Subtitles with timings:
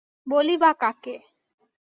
[0.27, 1.15] বলি বা কাকে!